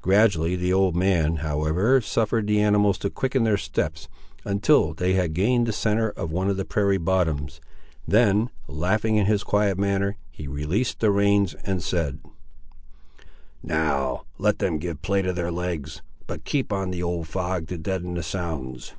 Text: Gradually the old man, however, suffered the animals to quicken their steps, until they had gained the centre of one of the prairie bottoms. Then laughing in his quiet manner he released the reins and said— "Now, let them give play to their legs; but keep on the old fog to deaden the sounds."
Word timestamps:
Gradually 0.00 0.54
the 0.54 0.72
old 0.72 0.94
man, 0.94 1.38
however, 1.42 2.00
suffered 2.00 2.46
the 2.46 2.60
animals 2.60 2.96
to 2.98 3.10
quicken 3.10 3.42
their 3.42 3.56
steps, 3.56 4.06
until 4.44 4.94
they 4.94 5.14
had 5.14 5.34
gained 5.34 5.66
the 5.66 5.72
centre 5.72 6.10
of 6.10 6.30
one 6.30 6.48
of 6.48 6.56
the 6.56 6.64
prairie 6.64 6.98
bottoms. 6.98 7.60
Then 8.06 8.48
laughing 8.68 9.16
in 9.16 9.26
his 9.26 9.42
quiet 9.42 9.76
manner 9.76 10.16
he 10.30 10.46
released 10.46 11.00
the 11.00 11.10
reins 11.10 11.54
and 11.64 11.82
said— 11.82 12.20
"Now, 13.60 14.22
let 14.38 14.60
them 14.60 14.78
give 14.78 15.02
play 15.02 15.20
to 15.20 15.32
their 15.32 15.50
legs; 15.50 16.00
but 16.28 16.44
keep 16.44 16.72
on 16.72 16.90
the 16.92 17.02
old 17.02 17.26
fog 17.26 17.66
to 17.66 17.76
deaden 17.76 18.14
the 18.14 18.22
sounds." 18.22 18.94